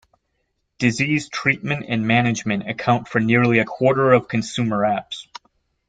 [0.79, 5.27] Disease treatment and management account for nearly a quarter of consumer apps.